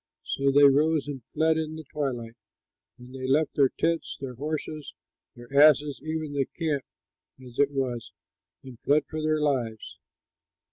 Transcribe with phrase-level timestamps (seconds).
[0.23, 2.33] So they rose and fled in the twilight;
[2.97, 4.95] and they left their tents, their horses
[5.35, 6.83] and their asses, even the camp
[7.39, 8.11] as it was,
[8.63, 9.99] and fled for their lives.